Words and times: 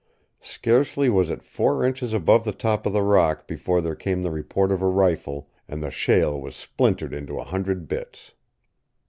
Scarcely 0.41 1.11
was 1.11 1.29
it 1.29 1.43
four 1.43 1.83
inches 1.85 2.11
above 2.11 2.43
the 2.43 2.51
top 2.53 2.87
of 2.87 2.93
the 2.93 3.03
rock 3.03 3.47
before 3.47 3.81
there 3.81 3.93
came 3.93 4.23
the 4.23 4.31
report 4.31 4.71
of 4.71 4.81
a 4.81 4.87
rifle, 4.87 5.47
and 5.67 5.83
the 5.83 5.91
shale 5.91 6.41
was 6.41 6.55
splintered 6.55 7.13
into 7.13 7.37
a 7.37 7.43
hundred 7.43 7.87
bits. 7.87 8.33